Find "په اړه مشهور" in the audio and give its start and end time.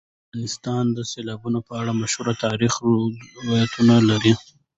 1.67-2.27